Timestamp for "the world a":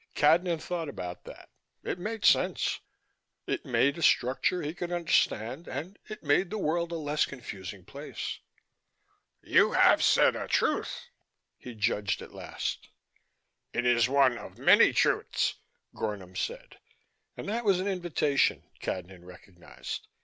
6.49-6.95